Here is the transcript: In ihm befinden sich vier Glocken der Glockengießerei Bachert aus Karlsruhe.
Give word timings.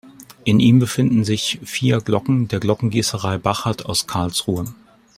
In 0.45 0.59
ihm 0.59 0.79
befinden 0.79 1.23
sich 1.23 1.59
vier 1.63 2.01
Glocken 2.01 2.47
der 2.47 2.59
Glockengießerei 2.59 3.37
Bachert 3.37 3.85
aus 3.85 4.07
Karlsruhe. 4.07 4.73